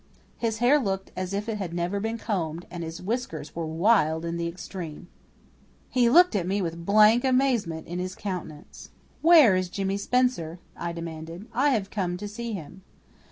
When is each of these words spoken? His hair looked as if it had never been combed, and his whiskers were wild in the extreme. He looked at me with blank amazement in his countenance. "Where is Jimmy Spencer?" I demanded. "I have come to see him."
His 0.39 0.57
hair 0.57 0.79
looked 0.79 1.11
as 1.15 1.31
if 1.31 1.47
it 1.47 1.59
had 1.59 1.75
never 1.75 1.99
been 1.99 2.17
combed, 2.17 2.65
and 2.71 2.83
his 2.83 2.99
whiskers 3.03 3.55
were 3.55 3.67
wild 3.67 4.25
in 4.25 4.37
the 4.37 4.47
extreme. 4.47 5.09
He 5.91 6.09
looked 6.09 6.35
at 6.35 6.47
me 6.47 6.59
with 6.59 6.87
blank 6.87 7.23
amazement 7.23 7.85
in 7.85 7.99
his 7.99 8.15
countenance. 8.15 8.89
"Where 9.21 9.55
is 9.55 9.69
Jimmy 9.69 9.97
Spencer?" 9.97 10.57
I 10.75 10.91
demanded. 10.91 11.45
"I 11.53 11.69
have 11.69 11.91
come 11.91 12.17
to 12.17 12.27
see 12.27 12.53
him." 12.53 12.81